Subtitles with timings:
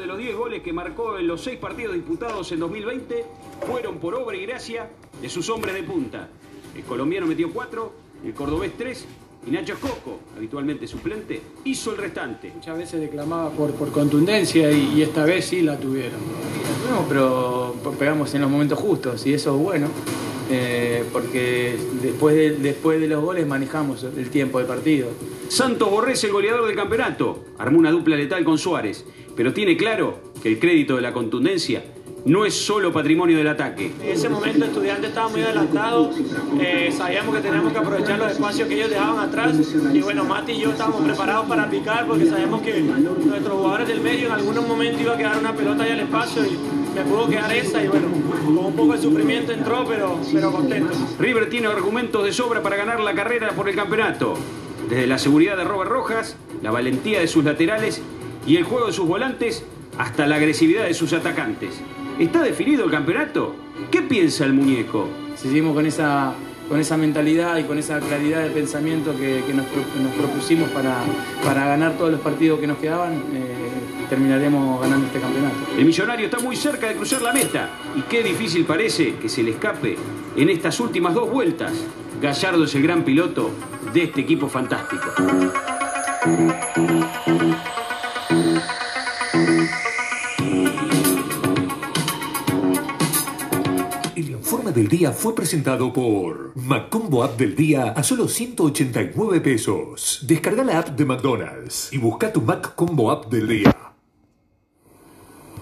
[0.00, 3.22] De los 10 goles que marcó en los 6 partidos disputados en 2020
[3.66, 4.88] fueron por obra y gracia
[5.20, 6.30] de sus hombres de punta.
[6.74, 7.92] El colombiano metió 4,
[8.24, 9.06] el cordobés 3
[9.46, 12.50] y Nacho Coco, habitualmente suplente, hizo el restante.
[12.54, 16.18] Muchas veces declamaba por, por contundencia y, y esta vez sí la tuvieron.
[16.90, 19.88] No, pero pegamos en los momentos justos y eso es bueno,
[20.50, 25.08] eh, porque después de, después de los goles manejamos el tiempo del partido.
[25.48, 29.04] Santos Borrés, el goleador del campeonato, armó una dupla letal con Suárez,
[29.40, 31.82] pero tiene claro que el crédito de la contundencia
[32.26, 33.90] no es solo patrimonio del ataque.
[34.02, 36.10] En ese momento estudiante estaba muy adelantado,
[36.60, 39.56] eh, sabíamos que teníamos que aprovechar los espacios que ellos dejaban atrás
[39.94, 44.02] y bueno, Mati y yo estábamos preparados para picar porque sabemos que nuestros jugadores del
[44.02, 47.26] medio en algún momento iba a quedar una pelota ahí al espacio y me pudo
[47.26, 48.08] quedar esa y bueno,
[48.44, 50.92] con un poco de sufrimiento entró, pero, pero contento.
[51.18, 54.34] River tiene argumentos de sobra para ganar la carrera por el campeonato.
[54.90, 58.02] Desde la seguridad de Robert Rojas, la valentía de sus laterales
[58.46, 59.64] y el juego de sus volantes
[59.98, 61.80] hasta la agresividad de sus atacantes.
[62.18, 63.54] ¿Está definido el campeonato?
[63.90, 65.08] ¿Qué piensa el muñeco?
[65.36, 66.34] Seguimos con esa,
[66.68, 69.66] con esa mentalidad y con esa claridad de pensamiento que, que nos,
[70.02, 70.98] nos, propusimos para,
[71.44, 73.70] para, ganar todos los partidos que nos quedaban, eh,
[74.08, 75.56] terminaremos ganando este campeonato.
[75.78, 79.42] El millonario está muy cerca de cruzar la meta y qué difícil parece que se
[79.42, 79.96] le escape
[80.36, 81.72] en estas últimas dos vueltas.
[82.20, 83.50] Gallardo es el gran piloto
[83.94, 85.10] de este equipo fantástico.
[94.50, 100.24] Informe del día fue presentado por Macombo App del Día a solo 189 pesos.
[100.26, 103.89] Descarga la app de McDonald's y busca tu Mac Combo App del Día.